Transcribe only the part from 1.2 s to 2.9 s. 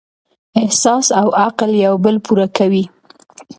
عقل یو بل پوره کوي.